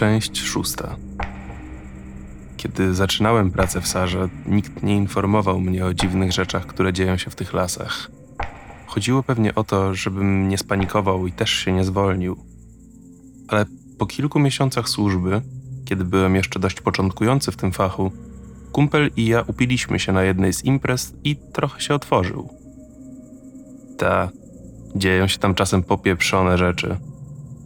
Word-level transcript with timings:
Część 0.00 0.42
szósta. 0.42 0.96
Kiedy 2.56 2.94
zaczynałem 2.94 3.50
pracę 3.50 3.80
w 3.80 3.86
Sarze, 3.86 4.28
nikt 4.46 4.82
nie 4.82 4.96
informował 4.96 5.60
mnie 5.60 5.86
o 5.86 5.94
dziwnych 5.94 6.32
rzeczach, 6.32 6.66
które 6.66 6.92
dzieją 6.92 7.16
się 7.16 7.30
w 7.30 7.34
tych 7.34 7.52
lasach. 7.52 8.10
Chodziło 8.86 9.22
pewnie 9.22 9.54
o 9.54 9.64
to, 9.64 9.94
żebym 9.94 10.48
nie 10.48 10.58
spanikował 10.58 11.26
i 11.26 11.32
też 11.32 11.50
się 11.50 11.72
nie 11.72 11.84
zwolnił. 11.84 12.36
Ale 13.48 13.66
po 13.98 14.06
kilku 14.06 14.38
miesiącach 14.38 14.88
służby, 14.88 15.42
kiedy 15.84 16.04
byłem 16.04 16.34
jeszcze 16.34 16.60
dość 16.60 16.80
początkujący 16.80 17.52
w 17.52 17.56
tym 17.56 17.72
fachu, 17.72 18.12
kumpel 18.72 19.10
i 19.16 19.26
ja 19.26 19.44
upiliśmy 19.46 19.98
się 19.98 20.12
na 20.12 20.22
jednej 20.22 20.52
z 20.52 20.64
imprez 20.64 21.14
i 21.24 21.36
trochę 21.36 21.80
się 21.80 21.94
otworzył. 21.94 22.48
Ta, 23.98 24.30
dzieją 24.96 25.26
się 25.26 25.38
tam 25.38 25.54
czasem 25.54 25.82
popieprzone 25.82 26.58
rzeczy. 26.58 27.09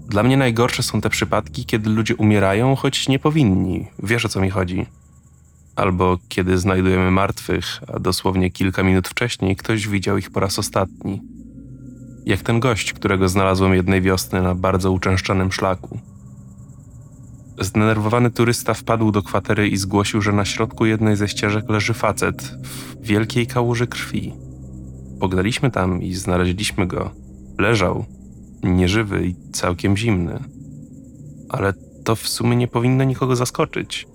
Dla 0.08 0.22
mnie 0.22 0.36
najgorsze 0.36 0.82
są 0.82 1.00
te 1.00 1.10
przypadki, 1.10 1.64
kiedy 1.64 1.90
ludzie 1.90 2.16
umierają, 2.16 2.76
choć 2.76 3.08
nie 3.08 3.18
powinni. 3.18 3.86
Wiesz 4.02 4.24
o 4.24 4.28
co 4.28 4.40
mi 4.40 4.50
chodzi. 4.50 4.86
Albo 5.76 6.18
kiedy 6.28 6.58
znajdujemy 6.58 7.10
martwych, 7.10 7.80
a 7.94 7.98
dosłownie 7.98 8.50
kilka 8.50 8.82
minut 8.82 9.08
wcześniej 9.08 9.56
ktoś 9.56 9.88
widział 9.88 10.18
ich 10.18 10.30
po 10.30 10.40
raz 10.40 10.58
ostatni. 10.58 11.22
Jak 12.26 12.42
ten 12.42 12.60
gość, 12.60 12.92
którego 12.92 13.28
znalazłem 13.28 13.74
jednej 13.74 14.02
wiosny 14.02 14.42
na 14.42 14.54
bardzo 14.54 14.92
uczęszczanym 14.92 15.52
szlaku. 15.52 15.98
Zdenerwowany 17.58 18.30
turysta 18.30 18.74
wpadł 18.74 19.10
do 19.10 19.22
kwatery 19.22 19.68
i 19.68 19.76
zgłosił, 19.76 20.22
że 20.22 20.32
na 20.32 20.44
środku 20.44 20.86
jednej 20.86 21.16
ze 21.16 21.28
ścieżek 21.28 21.68
leży 21.68 21.94
facet 21.94 22.42
w 22.42 23.06
wielkiej 23.06 23.46
kałuży 23.46 23.86
krwi. 23.86 24.32
Pognaliśmy 25.20 25.70
tam 25.70 26.02
i 26.02 26.14
znaleźliśmy 26.14 26.86
go. 26.86 27.10
Leżał, 27.58 28.04
nieżywy 28.64 29.26
i 29.26 29.34
całkiem 29.52 29.96
zimny. 29.96 30.44
Ale 31.48 31.72
to 32.04 32.16
w 32.16 32.28
sumie 32.28 32.56
nie 32.56 32.68
powinno 32.68 33.04
nikogo 33.04 33.36
zaskoczyć. 33.36 34.06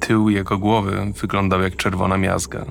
Tył 0.00 0.28
jego 0.28 0.58
głowy 0.58 1.12
wyglądał 1.20 1.62
jak 1.62 1.76
czerwona 1.76 2.18
miazga. 2.18 2.66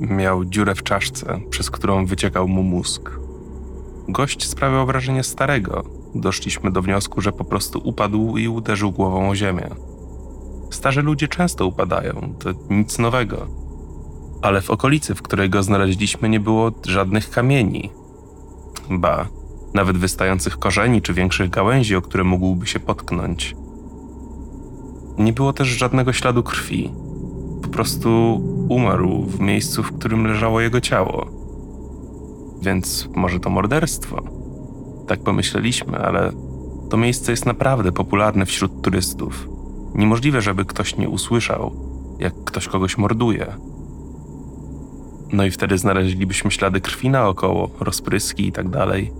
Miał 0.00 0.44
dziurę 0.44 0.74
w 0.74 0.82
czaszce, 0.82 1.40
przez 1.50 1.70
którą 1.70 2.06
wyciekał 2.06 2.48
mu 2.48 2.62
mózg. 2.62 3.10
Gość 4.08 4.46
sprawiał 4.48 4.86
wrażenie 4.86 5.22
starego. 5.22 5.84
Doszliśmy 6.14 6.70
do 6.70 6.82
wniosku, 6.82 7.20
że 7.20 7.32
po 7.32 7.44
prostu 7.44 7.80
upadł 7.84 8.36
i 8.36 8.48
uderzył 8.48 8.92
głową 8.92 9.30
o 9.30 9.34
ziemię. 9.34 9.70
Starzy 10.70 11.02
ludzie 11.02 11.28
często 11.28 11.66
upadają, 11.66 12.34
to 12.38 12.50
nic 12.70 12.98
nowego. 12.98 13.46
Ale 14.42 14.60
w 14.60 14.70
okolicy, 14.70 15.14
w 15.14 15.22
której 15.22 15.50
go 15.50 15.62
znaleźliśmy, 15.62 16.28
nie 16.28 16.40
było 16.40 16.72
żadnych 16.86 17.30
kamieni, 17.30 17.90
ba, 18.90 19.26
nawet 19.74 19.96
wystających 19.96 20.58
korzeni 20.58 21.02
czy 21.02 21.14
większych 21.14 21.50
gałęzi, 21.50 21.96
o 21.96 22.02
które 22.02 22.24
mógłby 22.24 22.66
się 22.66 22.80
potknąć. 22.80 23.56
Nie 25.18 25.32
było 25.32 25.52
też 25.52 25.68
żadnego 25.68 26.12
śladu 26.12 26.42
krwi. 26.42 26.92
Po 27.62 27.68
prostu 27.68 28.40
umarł 28.68 29.22
w 29.22 29.40
miejscu, 29.40 29.82
w 29.82 29.98
którym 29.98 30.26
leżało 30.26 30.60
jego 30.60 30.80
ciało. 30.80 31.26
Więc 32.62 33.08
może 33.14 33.40
to 33.40 33.50
morderstwo? 33.50 34.22
Tak 35.06 35.20
pomyśleliśmy, 35.20 35.98
ale 35.98 36.32
to 36.90 36.96
miejsce 36.96 37.32
jest 37.32 37.46
naprawdę 37.46 37.92
popularne 37.92 38.46
wśród 38.46 38.82
turystów. 38.82 39.48
Niemożliwe, 39.94 40.42
żeby 40.42 40.64
ktoś 40.64 40.96
nie 40.96 41.08
usłyszał, 41.08 41.72
jak 42.18 42.44
ktoś 42.44 42.68
kogoś 42.68 42.98
morduje. 42.98 43.46
No 45.34 45.44
i 45.44 45.50
wtedy 45.50 45.78
znaleźlibyśmy 45.78 46.50
ślady 46.50 46.80
krwi 46.80 47.10
naokoło, 47.10 47.70
rozpryski 47.80 48.46
i 48.46 48.52
tak 48.52 48.68
dalej. 48.68 49.12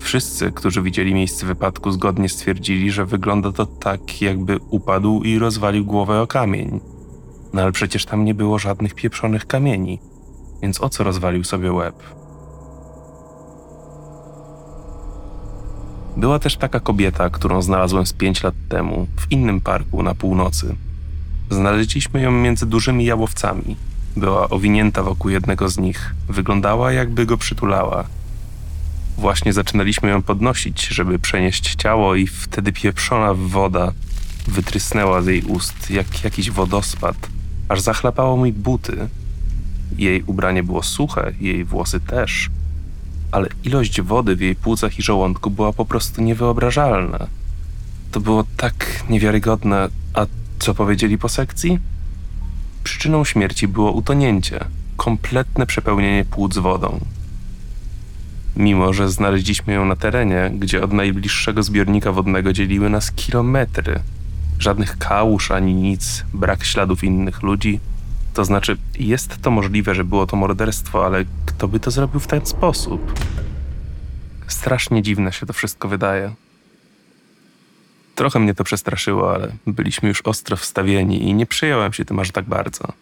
Wszyscy, 0.00 0.52
którzy 0.52 0.82
widzieli 0.82 1.14
miejsce 1.14 1.46
wypadku, 1.46 1.90
zgodnie 1.90 2.28
stwierdzili, 2.28 2.90
że 2.90 3.06
wygląda 3.06 3.52
to 3.52 3.66
tak, 3.66 4.22
jakby 4.22 4.58
upadł 4.70 5.22
i 5.22 5.38
rozwalił 5.38 5.84
głowę 5.84 6.20
o 6.20 6.26
kamień. 6.26 6.80
No 7.52 7.62
ale 7.62 7.72
przecież 7.72 8.04
tam 8.04 8.24
nie 8.24 8.34
było 8.34 8.58
żadnych 8.58 8.94
pieprzonych 8.94 9.46
kamieni, 9.46 9.98
więc 10.62 10.80
o 10.80 10.88
co 10.88 11.04
rozwalił 11.04 11.44
sobie 11.44 11.72
łeb? 11.72 11.94
Była 16.16 16.38
też 16.38 16.56
taka 16.56 16.80
kobieta, 16.80 17.30
którą 17.30 17.62
znalazłem 17.62 18.06
z 18.06 18.12
pięć 18.12 18.42
lat 18.42 18.54
temu, 18.68 19.06
w 19.16 19.32
innym 19.32 19.60
parku 19.60 20.02
na 20.02 20.14
północy. 20.14 20.76
Znaleźliśmy 21.50 22.20
ją 22.20 22.30
między 22.30 22.66
dużymi 22.66 23.04
jałowcami, 23.04 23.76
była 24.16 24.48
owinięta 24.48 25.02
wokół 25.02 25.30
jednego 25.30 25.68
z 25.68 25.78
nich. 25.78 26.14
Wyglądała, 26.28 26.92
jakby 26.92 27.26
go 27.26 27.36
przytulała. 27.36 28.04
Właśnie 29.18 29.52
zaczynaliśmy 29.52 30.08
ją 30.08 30.22
podnosić, 30.22 30.86
żeby 30.86 31.18
przenieść 31.18 31.74
ciało, 31.74 32.14
i 32.14 32.26
wtedy 32.26 32.72
pieprzona 32.72 33.34
woda 33.34 33.92
wytrysnęła 34.46 35.22
z 35.22 35.26
jej 35.26 35.42
ust 35.42 35.90
jak 35.90 36.24
jakiś 36.24 36.50
wodospad, 36.50 37.16
aż 37.68 37.80
zachlapało 37.80 38.36
mi 38.36 38.52
buty. 38.52 39.08
Jej 39.98 40.22
ubranie 40.22 40.62
było 40.62 40.82
suche, 40.82 41.32
jej 41.40 41.64
włosy 41.64 42.00
też, 42.00 42.50
ale 43.32 43.48
ilość 43.64 44.00
wody 44.00 44.36
w 44.36 44.40
jej 44.40 44.54
płucach 44.54 44.98
i 44.98 45.02
żołądku 45.02 45.50
była 45.50 45.72
po 45.72 45.84
prostu 45.84 46.22
niewyobrażalna. 46.22 47.26
To 48.12 48.20
było 48.20 48.44
tak 48.56 49.04
niewiarygodne. 49.10 49.88
A 50.14 50.26
co 50.58 50.74
powiedzieli 50.74 51.18
po 51.18 51.28
sekcji? 51.28 51.78
Przyczyną 52.84 53.24
śmierci 53.24 53.68
było 53.68 53.92
utonięcie, 53.92 54.64
kompletne 54.96 55.66
przepełnienie 55.66 56.24
płuc 56.24 56.58
wodą. 56.58 57.00
Mimo, 58.56 58.92
że 58.92 59.08
znaleźliśmy 59.08 59.72
ją 59.72 59.84
na 59.84 59.96
terenie, 59.96 60.50
gdzie 60.58 60.84
od 60.84 60.92
najbliższego 60.92 61.62
zbiornika 61.62 62.12
wodnego 62.12 62.52
dzieliły 62.52 62.90
nas 62.90 63.12
kilometry, 63.12 64.00
żadnych 64.58 64.98
kałuż 64.98 65.50
ani 65.50 65.74
nic, 65.74 66.24
brak 66.34 66.64
śladów 66.64 67.04
innych 67.04 67.42
ludzi, 67.42 67.80
to 68.34 68.44
znaczy 68.44 68.76
jest 68.98 69.42
to 69.42 69.50
możliwe, 69.50 69.94
że 69.94 70.04
było 70.04 70.26
to 70.26 70.36
morderstwo, 70.36 71.06
ale 71.06 71.24
kto 71.46 71.68
by 71.68 71.80
to 71.80 71.90
zrobił 71.90 72.20
w 72.20 72.26
ten 72.26 72.46
sposób? 72.46 73.20
Strasznie 74.46 75.02
dziwne 75.02 75.32
się 75.32 75.46
to 75.46 75.52
wszystko 75.52 75.88
wydaje. 75.88 76.43
Trochę 78.14 78.38
mnie 78.40 78.54
to 78.54 78.64
przestraszyło, 78.64 79.34
ale 79.34 79.52
byliśmy 79.66 80.08
już 80.08 80.22
ostro 80.22 80.56
wstawieni 80.56 81.22
i 81.22 81.34
nie 81.34 81.46
przyjąłem 81.46 81.92
się 81.92 82.04
tym 82.04 82.18
aż 82.18 82.30
tak 82.30 82.44
bardzo. 82.44 82.92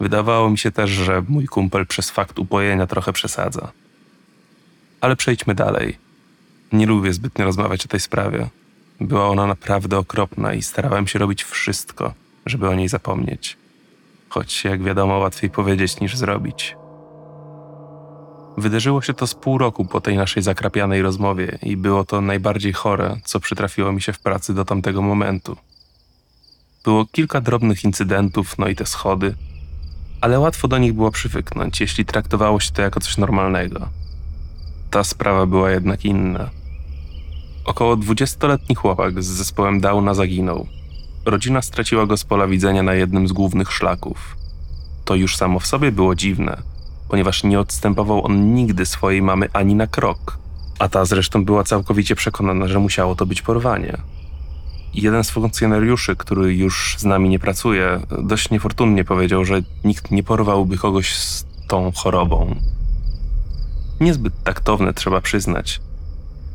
Wydawało 0.00 0.50
mi 0.50 0.58
się 0.58 0.70
też, 0.70 0.90
że 0.90 1.22
mój 1.28 1.46
kumpel 1.46 1.86
przez 1.86 2.10
fakt 2.10 2.38
upojenia 2.38 2.86
trochę 2.86 3.12
przesadza. 3.12 3.72
Ale 5.00 5.16
przejdźmy 5.16 5.54
dalej. 5.54 5.98
Nie 6.72 6.86
lubię 6.86 7.12
zbytnio 7.12 7.44
rozmawiać 7.44 7.84
o 7.84 7.88
tej 7.88 8.00
sprawie. 8.00 8.48
Była 9.00 9.28
ona 9.28 9.46
naprawdę 9.46 9.98
okropna 9.98 10.54
i 10.54 10.62
starałem 10.62 11.06
się 11.06 11.18
robić 11.18 11.44
wszystko, 11.44 12.14
żeby 12.46 12.68
o 12.68 12.74
niej 12.74 12.88
zapomnieć. 12.88 13.56
Choć, 14.28 14.64
jak 14.64 14.82
wiadomo, 14.82 15.18
łatwiej 15.18 15.50
powiedzieć 15.50 16.00
niż 16.00 16.16
zrobić. 16.16 16.76
Wydarzyło 18.56 19.02
się 19.02 19.14
to 19.14 19.26
z 19.26 19.34
pół 19.34 19.58
roku 19.58 19.84
po 19.84 20.00
tej 20.00 20.16
naszej 20.16 20.42
zakrapianej 20.42 21.02
rozmowie 21.02 21.58
i 21.62 21.76
było 21.76 22.04
to 22.04 22.20
najbardziej 22.20 22.72
chore, 22.72 23.16
co 23.24 23.40
przytrafiło 23.40 23.92
mi 23.92 24.02
się 24.02 24.12
w 24.12 24.18
pracy 24.18 24.54
do 24.54 24.64
tamtego 24.64 25.02
momentu. 25.02 25.56
Było 26.84 27.06
kilka 27.06 27.40
drobnych 27.40 27.84
incydentów, 27.84 28.58
no 28.58 28.68
i 28.68 28.76
te 28.76 28.86
schody, 28.86 29.34
ale 30.20 30.40
łatwo 30.40 30.68
do 30.68 30.78
nich 30.78 30.92
było 30.92 31.10
przywyknąć, 31.10 31.80
jeśli 31.80 32.04
traktowało 32.04 32.60
się 32.60 32.72
to 32.72 32.82
jako 32.82 33.00
coś 33.00 33.16
normalnego. 33.16 33.88
Ta 34.90 35.04
sprawa 35.04 35.46
była 35.46 35.70
jednak 35.70 36.04
inna. 36.04 36.50
Około 37.64 37.96
dwudziestoletni 37.96 38.74
chłopak 38.74 39.22
z 39.22 39.26
zespołem 39.26 39.80
Downa 39.80 40.14
zaginął. 40.14 40.66
Rodzina 41.24 41.62
straciła 41.62 42.06
go 42.06 42.16
z 42.16 42.24
pola 42.24 42.46
widzenia 42.46 42.82
na 42.82 42.94
jednym 42.94 43.28
z 43.28 43.32
głównych 43.32 43.72
szlaków. 43.72 44.36
To 45.04 45.14
już 45.14 45.36
samo 45.36 45.60
w 45.60 45.66
sobie 45.66 45.92
było 45.92 46.14
dziwne– 46.14 46.62
ponieważ 47.14 47.44
nie 47.44 47.60
odstępował 47.60 48.26
on 48.26 48.54
nigdy 48.54 48.86
swojej 48.86 49.22
mamy 49.22 49.48
ani 49.52 49.74
na 49.74 49.86
krok, 49.86 50.38
a 50.78 50.88
ta 50.88 51.04
zresztą 51.04 51.44
była 51.44 51.64
całkowicie 51.64 52.14
przekonana, 52.14 52.68
że 52.68 52.78
musiało 52.78 53.14
to 53.14 53.26
być 53.26 53.42
porwanie. 53.42 53.96
Jeden 54.94 55.24
z 55.24 55.30
funkcjonariuszy, 55.30 56.16
który 56.16 56.54
już 56.54 56.96
z 56.98 57.04
nami 57.04 57.28
nie 57.28 57.38
pracuje, 57.38 58.00
dość 58.22 58.50
niefortunnie 58.50 59.04
powiedział, 59.04 59.44
że 59.44 59.62
nikt 59.84 60.10
nie 60.10 60.22
porwałby 60.22 60.78
kogoś 60.78 61.16
z 61.16 61.46
tą 61.68 61.92
chorobą. 61.92 62.54
Niezbyt 64.00 64.42
taktowne, 64.44 64.94
trzeba 64.94 65.20
przyznać. 65.20 65.80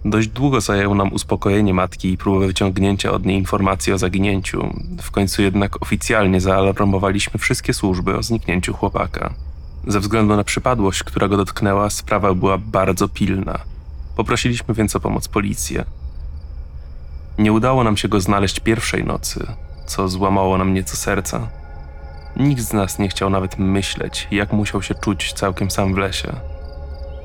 Dość 0.05 0.27
długo 0.27 0.61
zajęło 0.61 0.95
nam 0.95 1.13
uspokojenie 1.13 1.73
matki 1.73 2.11
i 2.11 2.17
próbę 2.17 2.47
wyciągnięcia 2.47 3.11
od 3.11 3.25
niej 3.25 3.37
informacji 3.37 3.93
o 3.93 3.97
zaginięciu. 3.97 4.73
W 5.01 5.11
końcu 5.11 5.41
jednak 5.41 5.81
oficjalnie 5.81 6.41
zaalarmowaliśmy 6.41 7.39
wszystkie 7.39 7.73
służby 7.73 8.17
o 8.17 8.23
zniknięciu 8.23 8.73
chłopaka. 8.73 9.33
Ze 9.87 9.99
względu 9.99 10.35
na 10.35 10.43
przypadłość, 10.43 11.03
która 11.03 11.27
go 11.27 11.37
dotknęła, 11.37 11.89
sprawa 11.89 12.33
była 12.33 12.57
bardzo 12.57 13.07
pilna. 13.07 13.59
Poprosiliśmy 14.15 14.73
więc 14.73 14.95
o 14.95 14.99
pomoc 14.99 15.27
policję. 15.27 15.85
Nie 17.37 17.53
udało 17.53 17.83
nam 17.83 17.97
się 17.97 18.07
go 18.07 18.21
znaleźć 18.21 18.59
pierwszej 18.59 19.03
nocy, 19.03 19.47
co 19.85 20.09
złamało 20.09 20.57
nam 20.57 20.73
nieco 20.73 20.97
serca. 20.97 21.47
Nikt 22.35 22.61
z 22.61 22.73
nas 22.73 22.99
nie 22.99 23.09
chciał 23.09 23.29
nawet 23.29 23.59
myśleć, 23.59 24.27
jak 24.31 24.53
musiał 24.53 24.81
się 24.81 24.95
czuć 24.95 25.33
całkiem 25.33 25.71
sam 25.71 25.93
w 25.93 25.97
lesie. 25.97 26.35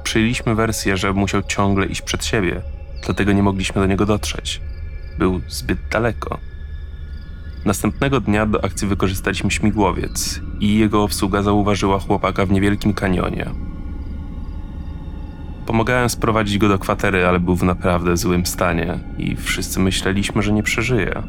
Przyjęliśmy 0.03 0.55
wersję, 0.55 0.97
że 0.97 1.13
musiał 1.13 1.43
ciągle 1.43 1.87
iść 1.87 2.03
przed 2.03 2.25
siebie, 2.25 2.63
dlatego 3.05 3.33
nie 3.33 3.43
mogliśmy 3.43 3.81
do 3.81 3.87
niego 3.87 4.07
dotrzeć. 4.07 4.61
Był 5.19 5.41
zbyt 5.49 5.79
daleko. 5.91 6.39
Następnego 7.65 8.21
dnia 8.21 8.47
do 8.47 8.65
akcji 8.65 8.89
wykorzystaliśmy 8.89 9.51
śmigłowiec 9.51 10.41
i 10.61 10.79
jego 10.79 11.03
obsługa 11.03 11.43
zauważyła 11.43 11.99
chłopaka 11.99 12.47
w 12.47 12.51
niewielkim 12.51 12.95
kanionie. 12.95 13.51
Pomagałem 15.67 16.09
sprowadzić 16.09 16.59
go 16.59 16.69
do 16.69 16.79
kwatery, 16.79 17.27
ale 17.27 17.41
był 17.41 17.57
w 17.57 17.63
naprawdę 17.63 18.17
złym 18.17 18.47
stanie 18.47 18.99
i 19.19 19.37
wszyscy 19.37 19.81
myśleliśmy, 19.81 20.43
że 20.43 20.53
nie 20.53 20.63
przeżyje. 20.63 21.23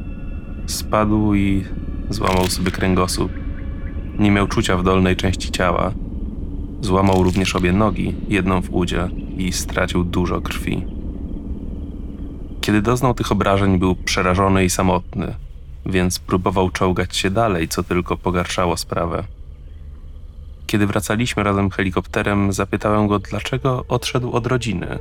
Spadł 0.66 1.34
i 1.34 1.64
złamał 2.10 2.48
sobie 2.48 2.72
kręgosłup. 2.72 3.32
Nie 4.20 4.32
miał 4.32 4.48
czucia 4.48 4.78
w 4.78 4.84
dolnej 4.84 5.16
części 5.16 5.52
ciała. 5.52 5.92
Złamał 6.82 7.24
również 7.24 7.56
obie 7.56 7.74
nogi, 7.74 8.16
jedną 8.28 8.62
w 8.62 8.74
udzie 8.74 9.10
i 9.38 9.52
stracił 9.52 10.04
dużo 10.04 10.42
krwi. 10.42 10.86
Kiedy 12.62 12.82
doznał 12.82 13.14
tych 13.14 13.32
obrażeń, 13.32 13.80
był 13.80 13.96
przerażony 13.96 14.66
i 14.66 14.70
samotny, 14.70 15.36
więc 15.86 16.20
próbował 16.20 16.70
czołgać 16.70 17.18
się 17.18 17.30
dalej, 17.30 17.68
co 17.68 17.84
tylko 17.84 18.18
pogarszało 18.18 18.78
sprawę. 18.78 19.24
Kiedy 20.68 20.88
wracaliśmy 20.88 21.44
razem 21.44 21.70
helikopterem, 21.70 22.54
zapytałem 22.54 23.08
go, 23.08 23.20
dlaczego 23.20 23.86
odszedł 23.88 24.32
od 24.32 24.48
rodziny. 24.48 25.00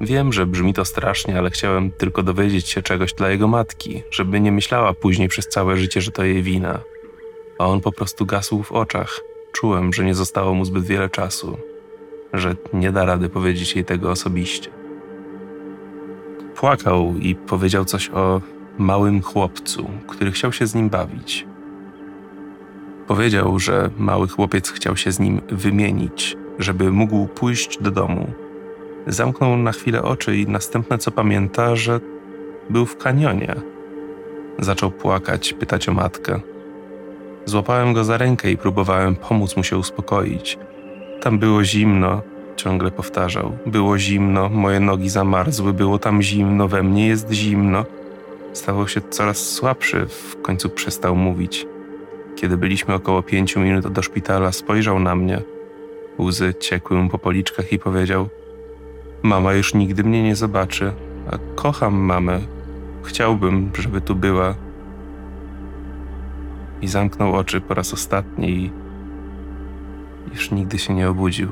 Wiem, 0.00 0.32
że 0.32 0.46
brzmi 0.46 0.74
to 0.74 0.84
strasznie, 0.84 1.38
ale 1.38 1.50
chciałem 1.50 1.90
tylko 1.90 2.22
dowiedzieć 2.22 2.68
się 2.68 2.82
czegoś 2.82 3.14
dla 3.14 3.30
jego 3.30 3.48
matki, 3.48 4.02
żeby 4.10 4.40
nie 4.40 4.52
myślała 4.52 4.94
później 4.94 5.28
przez 5.28 5.48
całe 5.48 5.76
życie, 5.76 6.00
że 6.00 6.10
to 6.10 6.24
jej 6.24 6.42
wina. 6.42 6.80
A 7.58 7.66
on 7.66 7.80
po 7.80 7.92
prostu 7.92 8.26
gasł 8.26 8.62
w 8.62 8.72
oczach. 8.72 9.20
Czułem, 9.52 9.92
że 9.92 10.04
nie 10.04 10.14
zostało 10.14 10.54
mu 10.54 10.64
zbyt 10.64 10.84
wiele 10.84 11.10
czasu, 11.10 11.58
że 12.32 12.56
nie 12.72 12.92
da 12.92 13.04
rady 13.04 13.28
powiedzieć 13.28 13.74
jej 13.74 13.84
tego 13.84 14.10
osobiście. 14.10 14.70
Płakał 16.54 17.14
i 17.20 17.34
powiedział 17.34 17.84
coś 17.84 18.10
o 18.10 18.40
małym 18.78 19.22
chłopcu, 19.22 19.90
który 20.06 20.32
chciał 20.32 20.52
się 20.52 20.66
z 20.66 20.74
nim 20.74 20.88
bawić. 20.88 21.46
Powiedział, 23.06 23.58
że 23.58 23.90
mały 23.98 24.28
chłopiec 24.28 24.70
chciał 24.70 24.96
się 24.96 25.12
z 25.12 25.20
nim 25.20 25.40
wymienić, 25.48 26.36
żeby 26.58 26.92
mógł 26.92 27.26
pójść 27.26 27.78
do 27.82 27.90
domu. 27.90 28.26
Zamknął 29.06 29.56
na 29.56 29.72
chwilę 29.72 30.02
oczy 30.02 30.36
i 30.36 30.46
następne 30.46 30.98
co 30.98 31.10
pamięta, 31.10 31.76
że 31.76 32.00
był 32.70 32.86
w 32.86 32.96
kanionie. 32.96 33.54
Zaczął 34.58 34.90
płakać, 34.90 35.52
pytać 35.52 35.88
o 35.88 35.92
matkę. 35.92 36.40
Złapałem 37.44 37.92
go 37.92 38.04
za 38.04 38.18
rękę 38.18 38.50
i 38.50 38.56
próbowałem 38.56 39.16
pomóc 39.16 39.56
mu 39.56 39.64
się 39.64 39.78
uspokoić. 39.78 40.58
Tam 41.20 41.38
było 41.38 41.64
zimno, 41.64 42.22
ciągle 42.56 42.90
powtarzał. 42.90 43.58
Było 43.66 43.98
zimno, 43.98 44.48
moje 44.48 44.80
nogi 44.80 45.08
zamarzły, 45.08 45.72
było 45.72 45.98
tam 45.98 46.22
zimno, 46.22 46.68
we 46.68 46.82
mnie 46.82 47.08
jest 47.08 47.32
zimno. 47.32 47.84
Stawał 48.52 48.88
się 48.88 49.00
coraz 49.00 49.38
słabszy, 49.38 50.06
w 50.06 50.42
końcu 50.42 50.70
przestał 50.70 51.16
mówić. 51.16 51.66
Kiedy 52.36 52.56
byliśmy 52.56 52.94
około 52.94 53.22
pięciu 53.22 53.60
minut 53.60 53.88
do 53.88 54.02
szpitala, 54.02 54.52
spojrzał 54.52 54.98
na 54.98 55.16
mnie. 55.16 55.42
Łzy 56.18 56.54
ciekły 56.54 56.96
mu 56.96 57.08
po 57.08 57.18
policzkach 57.18 57.72
i 57.72 57.78
powiedział: 57.78 58.28
Mama 59.22 59.52
już 59.52 59.74
nigdy 59.74 60.04
mnie 60.04 60.22
nie 60.22 60.36
zobaczy, 60.36 60.92
a 61.30 61.38
kocham 61.54 61.94
mamę. 61.94 62.40
Chciałbym, 63.02 63.70
żeby 63.78 64.00
tu 64.00 64.14
była. 64.14 64.54
I 66.82 66.88
zamknął 66.88 67.34
oczy 67.34 67.60
po 67.60 67.74
raz 67.74 67.94
ostatni 67.94 68.50
i 68.50 68.72
już 70.32 70.50
nigdy 70.50 70.78
się 70.78 70.94
nie 70.94 71.08
obudził. 71.08 71.48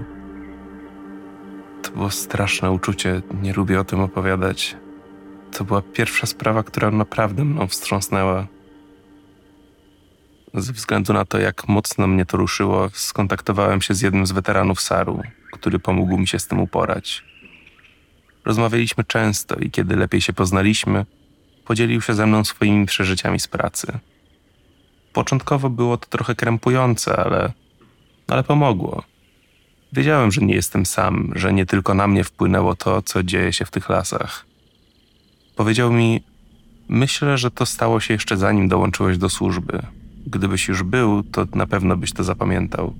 To 1.82 1.90
było 1.90 2.10
straszne 2.10 2.70
uczucie, 2.70 3.22
nie 3.42 3.52
lubię 3.52 3.80
o 3.80 3.84
tym 3.84 4.00
opowiadać. 4.00 4.76
To 5.56 5.64
była 5.64 5.82
pierwsza 5.82 6.26
sprawa, 6.26 6.62
która 6.62 6.90
naprawdę 6.90 7.44
mną 7.44 7.66
wstrząsnęła. 7.66 8.46
Ze 10.54 10.72
względu 10.72 11.12
na 11.12 11.24
to, 11.24 11.38
jak 11.38 11.68
mocno 11.68 12.06
mnie 12.06 12.26
to 12.26 12.36
ruszyło, 12.36 12.88
skontaktowałem 12.92 13.82
się 13.82 13.94
z 13.94 14.00
jednym 14.00 14.26
z 14.26 14.32
weteranów 14.32 14.80
SAR-u, 14.80 15.22
który 15.52 15.78
pomógł 15.78 16.18
mi 16.18 16.28
się 16.28 16.38
z 16.38 16.46
tym 16.46 16.60
uporać. 16.60 17.24
Rozmawialiśmy 18.44 19.04
często 19.04 19.54
i 19.54 19.70
kiedy 19.70 19.96
lepiej 19.96 20.20
się 20.20 20.32
poznaliśmy, 20.32 21.06
podzielił 21.64 22.00
się 22.00 22.14
ze 22.14 22.26
mną 22.26 22.44
swoimi 22.44 22.86
przeżyciami 22.86 23.40
z 23.40 23.48
pracy. 23.48 23.98
Początkowo 25.12 25.70
było 25.70 25.96
to 25.96 26.06
trochę 26.08 26.34
krępujące, 26.34 27.16
ale, 27.16 27.52
ale 28.28 28.44
pomogło. 28.44 29.02
Wiedziałem, 29.92 30.32
że 30.32 30.40
nie 30.40 30.54
jestem 30.54 30.86
sam, 30.86 31.32
że 31.34 31.52
nie 31.52 31.66
tylko 31.66 31.94
na 31.94 32.06
mnie 32.06 32.24
wpłynęło 32.24 32.74
to, 32.74 33.02
co 33.02 33.22
dzieje 33.22 33.52
się 33.52 33.64
w 33.64 33.70
tych 33.70 33.88
lasach. 33.88 34.45
Powiedział 35.56 35.92
mi: 35.92 36.20
Myślę, 36.88 37.38
że 37.38 37.50
to 37.50 37.66
stało 37.66 38.00
się 38.00 38.14
jeszcze 38.14 38.36
zanim 38.36 38.68
dołączyłeś 38.68 39.18
do 39.18 39.28
służby. 39.28 39.82
Gdybyś 40.26 40.68
już 40.68 40.82
był, 40.82 41.22
to 41.22 41.46
na 41.54 41.66
pewno 41.66 41.96
byś 41.96 42.12
to 42.12 42.24
zapamiętał. 42.24 42.94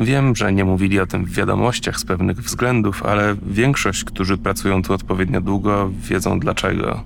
Wiem, 0.00 0.36
że 0.36 0.52
nie 0.52 0.64
mówili 0.64 1.00
o 1.00 1.06
tym 1.06 1.24
w 1.24 1.30
wiadomościach 1.30 2.00
z 2.00 2.04
pewnych 2.04 2.42
względów, 2.42 3.02
ale 3.02 3.36
większość, 3.46 4.04
którzy 4.04 4.38
pracują 4.38 4.82
tu 4.82 4.92
odpowiednio 4.92 5.40
długo, 5.40 5.90
wiedzą 6.08 6.40
dlaczego. 6.40 7.02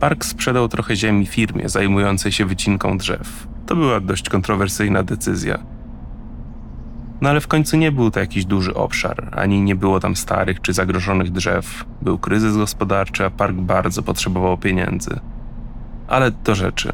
Park 0.00 0.24
sprzedał 0.24 0.68
trochę 0.68 0.96
ziemi 0.96 1.26
firmie 1.26 1.68
zajmującej 1.68 2.32
się 2.32 2.44
wycinką 2.44 2.98
drzew. 2.98 3.46
To 3.66 3.76
była 3.76 4.00
dość 4.00 4.28
kontrowersyjna 4.28 5.02
decyzja. 5.02 5.58
No 7.20 7.28
ale 7.28 7.40
w 7.40 7.48
końcu 7.48 7.76
nie 7.76 7.92
był 7.92 8.10
to 8.10 8.20
jakiś 8.20 8.44
duży 8.44 8.74
obszar, 8.74 9.28
ani 9.32 9.62
nie 9.62 9.74
było 9.74 10.00
tam 10.00 10.16
starych 10.16 10.60
czy 10.60 10.72
zagrożonych 10.72 11.32
drzew. 11.32 11.84
Był 12.02 12.18
kryzys 12.18 12.56
gospodarczy, 12.56 13.24
a 13.24 13.30
park 13.30 13.56
bardzo 13.56 14.02
potrzebował 14.02 14.58
pieniędzy. 14.58 15.20
Ale 16.08 16.30
do 16.30 16.54
rzeczy. 16.54 16.92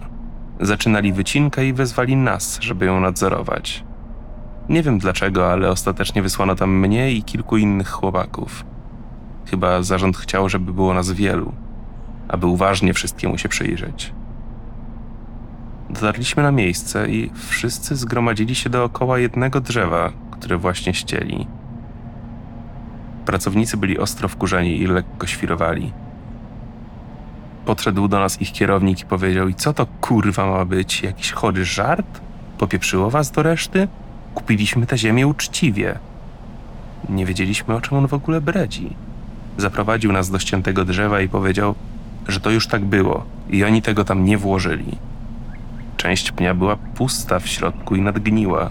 Zaczynali 0.60 1.12
wycinkę 1.12 1.66
i 1.66 1.72
wezwali 1.72 2.16
nas, 2.16 2.58
żeby 2.60 2.86
ją 2.86 3.00
nadzorować. 3.00 3.84
Nie 4.68 4.82
wiem 4.82 4.98
dlaczego, 4.98 5.52
ale 5.52 5.70
ostatecznie 5.70 6.22
wysłano 6.22 6.54
tam 6.54 6.78
mnie 6.78 7.12
i 7.12 7.22
kilku 7.22 7.56
innych 7.56 7.88
chłopaków. 7.88 8.64
Chyba 9.50 9.82
zarząd 9.82 10.16
chciał, 10.16 10.48
żeby 10.48 10.72
było 10.72 10.94
nas 10.94 11.12
wielu, 11.12 11.52
aby 12.28 12.46
uważnie 12.46 12.94
wszystkiemu 12.94 13.38
się 13.38 13.48
przyjrzeć. 13.48 14.12
Dotarliśmy 15.92 16.42
na 16.42 16.52
miejsce 16.52 17.08
i 17.08 17.30
wszyscy 17.34 17.96
zgromadzili 17.96 18.54
się 18.54 18.70
dookoła 18.70 19.18
jednego 19.18 19.60
drzewa, 19.60 20.12
które 20.30 20.56
właśnie 20.56 20.94
ścieli. 20.94 21.46
Pracownicy 23.26 23.76
byli 23.76 23.98
ostro 23.98 24.28
wkurzeni 24.28 24.80
i 24.80 24.86
lekko 24.86 25.26
świrowali. 25.26 25.92
Podszedł 27.66 28.08
do 28.08 28.18
nas 28.18 28.42
ich 28.42 28.52
kierownik 28.52 29.00
i 29.00 29.04
powiedział: 29.04 29.48
I 29.48 29.54
co 29.54 29.72
to 29.72 29.86
kurwa 29.86 30.46
ma 30.46 30.64
być? 30.64 31.02
Jakiś 31.02 31.32
chory 31.32 31.64
żart? 31.64 32.20
Popieprzyło 32.58 33.10
was 33.10 33.30
do 33.30 33.42
reszty? 33.42 33.88
Kupiliśmy 34.34 34.86
tę 34.86 34.98
ziemię 34.98 35.26
uczciwie. 35.26 35.98
Nie 37.08 37.26
wiedzieliśmy, 37.26 37.74
o 37.74 37.80
czym 37.80 37.98
on 37.98 38.08
w 38.08 38.14
ogóle 38.14 38.40
bredzi. 38.40 38.96
Zaprowadził 39.56 40.12
nas 40.12 40.30
do 40.30 40.38
ściętego 40.38 40.84
drzewa 40.84 41.20
i 41.20 41.28
powiedział, 41.28 41.74
że 42.28 42.40
to 42.40 42.50
już 42.50 42.66
tak 42.66 42.84
było 42.84 43.24
i 43.50 43.64
oni 43.64 43.82
tego 43.82 44.04
tam 44.04 44.24
nie 44.24 44.38
włożyli. 44.38 45.11
Część 46.02 46.32
pnia 46.32 46.54
była 46.54 46.76
pusta 46.76 47.38
w 47.38 47.46
środku 47.46 47.96
i 47.96 48.00
nadgniła. 48.00 48.70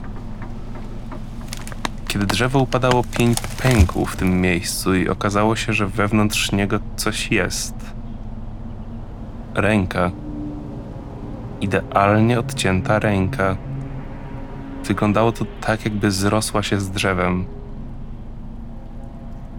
Kiedy 2.07 2.25
drzewo 2.25 2.59
upadało, 2.59 3.03
pień 3.17 3.35
pękł 3.63 4.05
w 4.05 4.15
tym 4.15 4.41
miejscu 4.41 4.95
i 4.95 5.09
okazało 5.09 5.55
się, 5.55 5.73
że 5.73 5.87
wewnątrz 5.87 6.51
niego 6.51 6.79
coś 6.95 7.31
jest. 7.31 7.75
Ręka. 9.55 10.11
Idealnie 11.61 12.39
odcięta 12.39 12.99
ręka. 12.99 13.57
Wyglądało 14.85 15.31
to 15.31 15.45
tak, 15.61 15.85
jakby 15.85 16.11
zrosła 16.11 16.63
się 16.63 16.79
z 16.79 16.89
drzewem. 16.89 17.45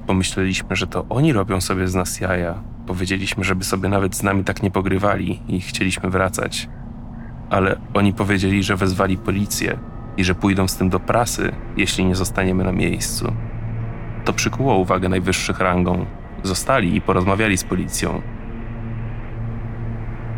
Pomyśleliśmy, 0.06 0.76
że 0.76 0.86
to 0.86 1.04
oni 1.08 1.32
robią 1.32 1.60
sobie 1.60 1.88
z 1.88 1.94
nas 1.94 2.20
jaja. 2.20 2.54
Powiedzieliśmy, 2.86 3.44
żeby 3.44 3.64
sobie 3.64 3.88
nawet 3.88 4.16
z 4.16 4.22
nami 4.22 4.44
tak 4.44 4.62
nie 4.62 4.70
pogrywali 4.70 5.40
i 5.48 5.60
chcieliśmy 5.60 6.10
wracać. 6.10 6.68
Ale 7.52 7.76
oni 7.94 8.12
powiedzieli, 8.12 8.62
że 8.62 8.76
wezwali 8.76 9.18
policję 9.18 9.78
i 10.16 10.24
że 10.24 10.34
pójdą 10.34 10.68
z 10.68 10.76
tym 10.76 10.88
do 10.88 11.00
prasy, 11.00 11.52
jeśli 11.76 12.04
nie 12.04 12.14
zostaniemy 12.14 12.64
na 12.64 12.72
miejscu. 12.72 13.32
To 14.24 14.32
przykuło 14.32 14.76
uwagę 14.76 15.08
najwyższych 15.08 15.60
rangą. 15.60 16.06
Zostali 16.42 16.96
i 16.96 17.00
porozmawiali 17.00 17.58
z 17.58 17.64
policją. 17.64 18.22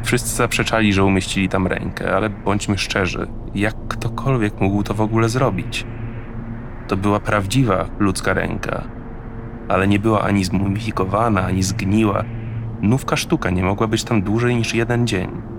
Wszyscy 0.04 0.36
zaprzeczali, 0.36 0.92
że 0.92 1.04
umieścili 1.04 1.48
tam 1.48 1.66
rękę, 1.66 2.16
ale 2.16 2.30
bądźmy 2.30 2.78
szczerzy, 2.78 3.26
jak 3.54 3.74
ktokolwiek 3.88 4.60
mógł 4.60 4.82
to 4.82 4.94
w 4.94 5.00
ogóle 5.00 5.28
zrobić? 5.28 5.86
To 6.88 6.96
była 6.96 7.20
prawdziwa 7.20 7.86
ludzka 7.98 8.34
ręka, 8.34 8.82
ale 9.68 9.88
nie 9.88 9.98
była 9.98 10.22
ani 10.22 10.44
zmumifikowana, 10.44 11.44
ani 11.44 11.62
zgniła. 11.62 12.24
Nówka 12.82 13.16
sztuka 13.16 13.50
nie 13.50 13.62
mogła 13.62 13.86
być 13.86 14.04
tam 14.04 14.22
dłużej 14.22 14.56
niż 14.56 14.74
jeden 14.74 15.06
dzień. 15.06 15.53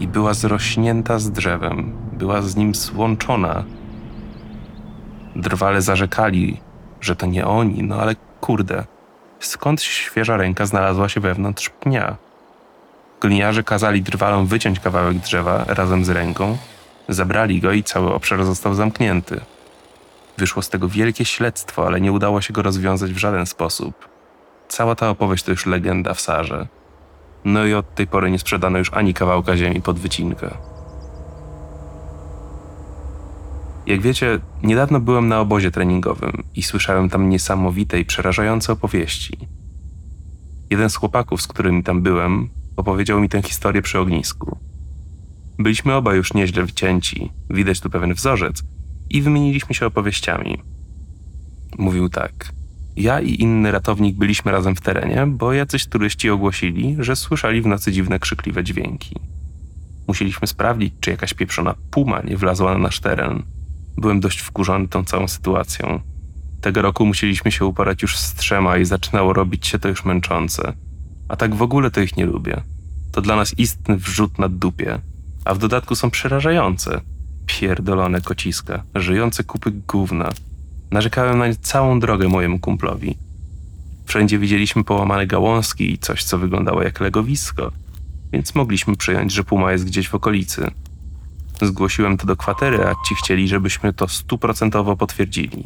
I 0.00 0.08
była 0.08 0.34
zrośnięta 0.34 1.18
z 1.18 1.30
drzewem, 1.30 1.92
była 2.12 2.42
z 2.42 2.56
nim 2.56 2.74
złączona. 2.74 3.64
Drwale 5.36 5.82
zarzekali, 5.82 6.60
że 7.00 7.16
to 7.16 7.26
nie 7.26 7.46
oni, 7.46 7.82
no 7.82 7.96
ale 7.96 8.14
kurde, 8.40 8.84
skąd 9.40 9.82
świeża 9.82 10.36
ręka 10.36 10.66
znalazła 10.66 11.08
się 11.08 11.20
wewnątrz 11.20 11.68
pnia. 11.68 12.16
Gliniarze 13.20 13.62
kazali 13.62 14.02
drwalom 14.02 14.46
wyciąć 14.46 14.80
kawałek 14.80 15.18
drzewa 15.18 15.64
razem 15.68 16.04
z 16.04 16.08
ręką, 16.08 16.56
zabrali 17.08 17.60
go 17.60 17.72
i 17.72 17.82
cały 17.82 18.14
obszar 18.14 18.44
został 18.44 18.74
zamknięty. 18.74 19.40
Wyszło 20.38 20.62
z 20.62 20.68
tego 20.68 20.88
wielkie 20.88 21.24
śledztwo, 21.24 21.86
ale 21.86 22.00
nie 22.00 22.12
udało 22.12 22.40
się 22.40 22.52
go 22.52 22.62
rozwiązać 22.62 23.12
w 23.12 23.18
żaden 23.18 23.46
sposób. 23.46 24.08
Cała 24.68 24.94
ta 24.94 25.10
opowieść 25.10 25.44
to 25.44 25.50
już 25.50 25.66
legenda 25.66 26.14
w 26.14 26.20
Sarze. 26.20 26.66
No 27.44 27.66
i 27.66 27.74
od 27.74 27.94
tej 27.94 28.06
pory 28.06 28.30
nie 28.30 28.38
sprzedano 28.38 28.78
już 28.78 28.92
ani 28.92 29.14
kawałka 29.14 29.56
ziemi 29.56 29.82
pod 29.82 29.98
wycinkę. 29.98 30.54
Jak 33.86 34.00
wiecie, 34.00 34.38
niedawno 34.62 35.00
byłem 35.00 35.28
na 35.28 35.40
obozie 35.40 35.70
treningowym 35.70 36.42
i 36.54 36.62
słyszałem 36.62 37.08
tam 37.08 37.28
niesamowite 37.28 38.00
i 38.00 38.04
przerażające 38.04 38.72
opowieści. 38.72 39.38
Jeden 40.70 40.90
z 40.90 40.96
chłopaków, 40.96 41.42
z 41.42 41.46
którymi 41.46 41.82
tam 41.82 42.02
byłem, 42.02 42.48
opowiedział 42.76 43.20
mi 43.20 43.28
tę 43.28 43.42
historię 43.42 43.82
przy 43.82 43.98
ognisku. 43.98 44.58
Byliśmy 45.58 45.94
oba 45.94 46.14
już 46.14 46.34
nieźle 46.34 46.66
wcięci, 46.66 47.32
widać 47.50 47.80
tu 47.80 47.90
pewien 47.90 48.14
wzorzec, 48.14 48.62
i 49.10 49.22
wymieniliśmy 49.22 49.74
się 49.74 49.86
opowieściami. 49.86 50.62
Mówił 51.78 52.08
tak. 52.08 52.52
Ja 52.96 53.20
i 53.20 53.42
inny 53.42 53.70
ratownik 53.70 54.16
byliśmy 54.16 54.52
razem 54.52 54.76
w 54.76 54.80
terenie, 54.80 55.26
bo 55.26 55.52
jacyś 55.52 55.86
turyści 55.86 56.30
ogłosili, 56.30 56.96
że 56.98 57.16
słyszeli 57.16 57.62
w 57.62 57.66
nocy 57.66 57.92
dziwne 57.92 58.18
krzykliwe 58.18 58.64
dźwięki. 58.64 59.16
Musieliśmy 60.08 60.46
sprawdzić, 60.46 60.94
czy 61.00 61.10
jakaś 61.10 61.34
pieprzona 61.34 61.74
puma 61.90 62.22
nie 62.22 62.36
wlazła 62.36 62.72
na 62.72 62.78
nasz 62.78 63.00
teren. 63.00 63.42
Byłem 63.96 64.20
dość 64.20 64.38
wkurzony 64.38 64.88
tą 64.88 65.04
całą 65.04 65.28
sytuacją. 65.28 66.00
Tego 66.60 66.82
roku 66.82 67.06
musieliśmy 67.06 67.52
się 67.52 67.64
uporać 67.64 68.02
już 68.02 68.18
z 68.18 68.34
trzema 68.34 68.76
i 68.76 68.84
zaczynało 68.84 69.32
robić 69.32 69.66
się 69.66 69.78
to 69.78 69.88
już 69.88 70.04
męczące. 70.04 70.72
A 71.28 71.36
tak 71.36 71.54
w 71.54 71.62
ogóle 71.62 71.90
to 71.90 72.00
ich 72.00 72.16
nie 72.16 72.26
lubię. 72.26 72.62
To 73.12 73.20
dla 73.20 73.36
nas 73.36 73.58
istny 73.58 73.96
wrzut 73.96 74.38
na 74.38 74.48
dupie. 74.48 74.98
A 75.44 75.54
w 75.54 75.58
dodatku 75.58 75.94
są 75.94 76.10
przerażające. 76.10 77.00
Pierdolone 77.46 78.20
kociska, 78.20 78.82
żyjące 78.94 79.44
kupy 79.44 79.70
gówna. 79.70 80.30
Narzekałem 80.90 81.38
na 81.38 81.44
całą 81.60 82.00
drogę 82.00 82.28
mojemu 82.28 82.58
kumplowi. 82.58 83.16
Wszędzie 84.04 84.38
widzieliśmy 84.38 84.84
połamane 84.84 85.26
gałązki 85.26 85.92
i 85.92 85.98
coś, 85.98 86.24
co 86.24 86.38
wyglądało 86.38 86.82
jak 86.82 87.00
legowisko, 87.00 87.72
więc 88.32 88.54
mogliśmy 88.54 88.96
przyjąć, 88.96 89.32
że 89.32 89.44
puma 89.44 89.72
jest 89.72 89.84
gdzieś 89.84 90.08
w 90.08 90.14
okolicy. 90.14 90.70
Zgłosiłem 91.62 92.16
to 92.16 92.26
do 92.26 92.36
kwatery, 92.36 92.86
a 92.86 92.94
ci 93.08 93.14
chcieli, 93.14 93.48
żebyśmy 93.48 93.92
to 93.92 94.08
stuprocentowo 94.08 94.96
potwierdzili. 94.96 95.64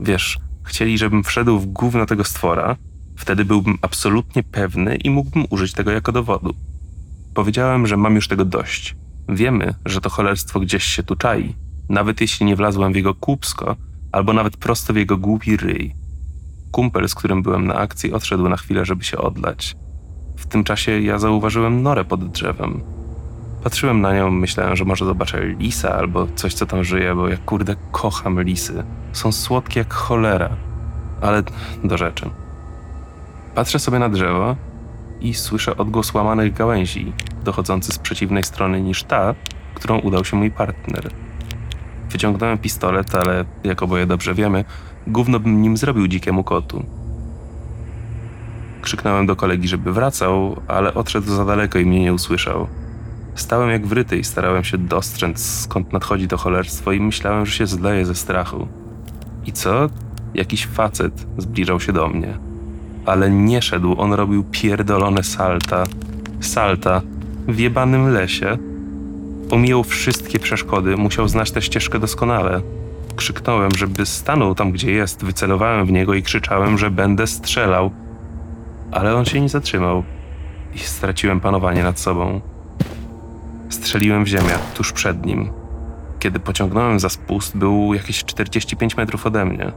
Wiesz, 0.00 0.38
chcieli, 0.64 0.98
żebym 0.98 1.24
wszedł 1.24 1.58
w 1.58 1.66
gówno 1.66 2.06
tego 2.06 2.24
stwora, 2.24 2.76
wtedy 3.16 3.44
byłbym 3.44 3.78
absolutnie 3.82 4.42
pewny 4.42 4.96
i 4.96 5.10
mógłbym 5.10 5.44
użyć 5.50 5.72
tego 5.72 5.90
jako 5.90 6.12
dowodu. 6.12 6.54
Powiedziałem, 7.34 7.86
że 7.86 7.96
mam 7.96 8.14
już 8.14 8.28
tego 8.28 8.44
dość. 8.44 8.96
Wiemy, 9.28 9.74
że 9.84 10.00
to 10.00 10.10
cholerstwo 10.10 10.60
gdzieś 10.60 10.84
się 10.84 11.02
tu 11.02 11.16
czai, 11.16 11.54
nawet 11.88 12.20
jeśli 12.20 12.46
nie 12.46 12.56
wlazłem 12.56 12.92
w 12.92 12.96
jego 12.96 13.14
kłupsko, 13.14 13.76
albo 14.16 14.32
nawet 14.32 14.56
prosto 14.56 14.92
w 14.92 14.96
jego 14.96 15.16
głupi 15.16 15.56
ryj. 15.56 15.94
Kumpel, 16.72 17.08
z 17.08 17.14
którym 17.14 17.42
byłem 17.42 17.66
na 17.66 17.74
akcji, 17.74 18.12
odszedł 18.12 18.48
na 18.48 18.56
chwilę, 18.56 18.84
żeby 18.84 19.04
się 19.04 19.18
odlać. 19.18 19.76
W 20.36 20.46
tym 20.46 20.64
czasie 20.64 21.00
ja 21.00 21.18
zauważyłem 21.18 21.82
norę 21.82 22.04
pod 22.04 22.30
drzewem. 22.30 22.80
Patrzyłem 23.64 24.00
na 24.00 24.14
nią, 24.14 24.30
myślałem, 24.30 24.76
że 24.76 24.84
może 24.84 25.04
zobaczę 25.04 25.46
lisa 25.46 25.94
albo 25.94 26.26
coś, 26.34 26.54
co 26.54 26.66
tam 26.66 26.84
żyje, 26.84 27.14
bo 27.14 27.28
ja 27.28 27.36
kurde 27.36 27.76
kocham 27.92 28.42
lisy. 28.42 28.84
Są 29.12 29.32
słodkie 29.32 29.80
jak 29.80 29.94
cholera. 29.94 30.56
Ale 31.20 31.42
do 31.84 31.96
rzeczy. 31.96 32.30
Patrzę 33.54 33.78
sobie 33.78 33.98
na 33.98 34.08
drzewo 34.08 34.56
i 35.20 35.34
słyszę 35.34 35.76
odgłos 35.76 36.14
łamanych 36.14 36.52
gałęzi, 36.52 37.12
dochodzący 37.44 37.92
z 37.92 37.98
przeciwnej 37.98 38.42
strony 38.42 38.80
niż 38.80 39.04
ta, 39.04 39.34
którą 39.74 39.98
udał 39.98 40.24
się 40.24 40.36
mój 40.36 40.50
partner. 40.50 41.25
Wyciągnąłem 42.10 42.58
pistolet, 42.58 43.14
ale 43.14 43.44
jak 43.64 43.82
oboje 43.82 44.06
dobrze 44.06 44.34
wiemy, 44.34 44.64
gówno 45.06 45.40
bym 45.40 45.62
nim 45.62 45.76
zrobił 45.76 46.08
dzikiemu 46.08 46.44
kotu. 46.44 46.84
Krzyknąłem 48.82 49.26
do 49.26 49.36
kolegi, 49.36 49.68
żeby 49.68 49.92
wracał, 49.92 50.60
ale 50.68 50.94
odszedł 50.94 51.34
za 51.34 51.44
daleko 51.44 51.78
i 51.78 51.86
mnie 51.86 52.00
nie 52.00 52.14
usłyszał. 52.14 52.66
Stałem 53.34 53.70
jak 53.70 53.86
wryty 53.86 54.16
i 54.16 54.24
starałem 54.24 54.64
się 54.64 54.78
dostrzec, 54.78 55.40
skąd 55.40 55.92
nadchodzi 55.92 56.28
to 56.28 56.36
cholerstwo 56.36 56.92
i 56.92 57.00
myślałem, 57.00 57.46
że 57.46 57.52
się 57.52 57.66
zleję 57.66 58.06
ze 58.06 58.14
strachu. 58.14 58.68
I 59.46 59.52
co? 59.52 59.88
Jakiś 60.34 60.66
facet 60.66 61.26
zbliżał 61.38 61.80
się 61.80 61.92
do 61.92 62.08
mnie. 62.08 62.38
Ale 63.06 63.30
nie 63.30 63.62
szedł, 63.62 63.94
on 63.98 64.12
robił 64.12 64.44
pierdolone 64.50 65.22
salta. 65.22 65.84
Salta 66.40 67.02
w 67.48 67.58
jebanym 67.58 68.08
lesie. 68.08 68.58
Omijał 69.50 69.84
wszystkie 69.84 70.38
przeszkody, 70.38 70.96
musiał 70.96 71.28
znać 71.28 71.50
tę 71.50 71.62
ścieżkę 71.62 71.98
doskonale. 71.98 72.60
Krzyknąłem, 73.16 73.70
żeby 73.76 74.06
stanął 74.06 74.54
tam, 74.54 74.72
gdzie 74.72 74.92
jest, 74.92 75.24
wycelowałem 75.24 75.86
w 75.86 75.92
niego 75.92 76.14
i 76.14 76.22
krzyczałem, 76.22 76.78
że 76.78 76.90
będę 76.90 77.26
strzelał. 77.26 77.90
Ale 78.92 79.14
on 79.14 79.24
się 79.24 79.40
nie 79.40 79.48
zatrzymał 79.48 80.02
i 80.74 80.78
straciłem 80.78 81.40
panowanie 81.40 81.82
nad 81.82 82.00
sobą. 82.00 82.40
Strzeliłem 83.68 84.24
w 84.24 84.28
ziemię, 84.28 84.54
tuż 84.74 84.92
przed 84.92 85.26
nim. 85.26 85.50
Kiedy 86.18 86.40
pociągnąłem 86.40 87.00
za 87.00 87.08
spust, 87.08 87.56
był 87.56 87.94
jakieś 87.94 88.24
45 88.24 88.96
metrów 88.96 89.26
ode 89.26 89.44
mnie. 89.44 89.72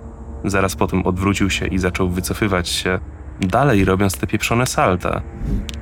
Zaraz 0.45 0.75
potem 0.75 1.03
odwrócił 1.05 1.49
się 1.49 1.67
i 1.67 1.77
zaczął 1.77 2.09
wycofywać 2.09 2.69
się, 2.69 2.99
dalej 3.41 3.85
robiąc 3.85 4.17
te 4.17 4.27
pieprzone 4.27 4.67
salta. 4.67 5.21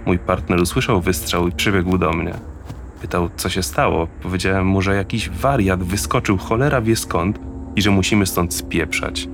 Mój 0.05 0.19
partner 0.19 0.61
usłyszał 0.61 1.01
wystrzał 1.01 1.47
i 1.47 1.51
przybiegł 1.51 1.97
do 1.97 2.13
mnie. 2.13 2.56
Pytał, 3.01 3.29
co 3.35 3.49
się 3.49 3.63
stało. 3.63 4.07
Powiedziałem 4.21 4.67
mu, 4.67 4.81
że 4.81 4.95
jakiś 4.95 5.29
wariat 5.29 5.83
wyskoczył 5.83 6.37
cholera 6.37 6.81
wie 6.81 6.95
skąd 6.95 7.39
i 7.75 7.81
że 7.81 7.91
musimy 7.91 8.25
stąd 8.25 8.53
spieprzać. 8.53 9.27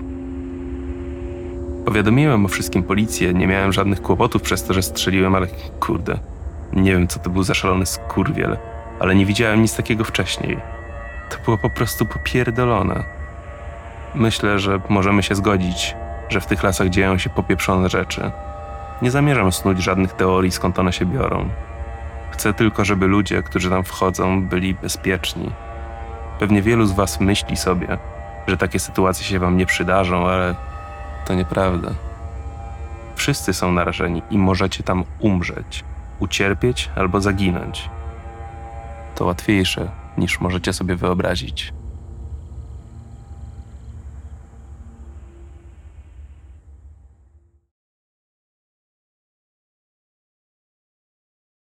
Powiadomiłem 1.85 2.45
o 2.45 2.47
wszystkim 2.47 2.83
policję, 2.83 3.33
nie 3.33 3.47
miałem 3.47 3.73
żadnych 3.73 4.01
kłopotów 4.01 4.41
przez 4.41 4.63
to, 4.63 4.73
że 4.73 4.81
strzeliłem, 4.81 5.35
ale 5.35 5.47
kurde, 5.79 6.19
nie 6.73 6.91
wiem, 6.91 7.07
co 7.07 7.19
to 7.19 7.29
był 7.29 7.43
za 7.43 7.53
szalony 7.53 7.85
skurwiel, 7.85 8.57
ale 8.99 9.15
nie 9.15 9.25
widziałem 9.25 9.61
nic 9.61 9.75
takiego 9.75 10.03
wcześniej. 10.03 10.57
To 11.29 11.37
było 11.45 11.57
po 11.57 11.69
prostu 11.69 12.05
popierdolone. 12.05 13.03
Myślę, 14.15 14.59
że 14.59 14.79
możemy 14.89 15.23
się 15.23 15.35
zgodzić, 15.35 15.95
że 16.29 16.41
w 16.41 16.45
tych 16.45 16.63
lasach 16.63 16.89
dzieją 16.89 17.17
się 17.17 17.29
popieprzone 17.29 17.89
rzeczy. 17.89 18.31
Nie 19.01 19.11
zamierzam 19.11 19.51
snuć 19.51 19.83
żadnych 19.83 20.13
teorii, 20.13 20.51
skąd 20.51 20.79
one 20.79 20.93
się 20.93 21.05
biorą. 21.05 21.49
Chcę 22.33 22.53
tylko, 22.53 22.85
żeby 22.85 23.07
ludzie, 23.07 23.43
którzy 23.43 23.69
tam 23.69 23.83
wchodzą, 23.83 24.47
byli 24.47 24.73
bezpieczni. 24.73 25.51
Pewnie 26.39 26.61
wielu 26.61 26.85
z 26.85 26.91
Was 26.91 27.19
myśli 27.19 27.57
sobie, 27.57 27.97
że 28.47 28.57
takie 28.57 28.79
sytuacje 28.79 29.25
się 29.25 29.39
Wam 29.39 29.57
nie 29.57 29.65
przydarzą, 29.65 30.27
ale 30.27 30.55
to 31.25 31.33
nieprawda. 31.33 31.89
Wszyscy 33.15 33.53
są 33.53 33.71
narażeni 33.71 34.21
i 34.29 34.37
możecie 34.37 34.83
tam 34.83 35.03
umrzeć, 35.19 35.83
ucierpieć 36.19 36.89
albo 36.95 37.21
zaginąć. 37.21 37.89
To 39.15 39.25
łatwiejsze 39.25 39.91
niż 40.17 40.39
możecie 40.39 40.73
sobie 40.73 40.95
wyobrazić. 40.95 41.73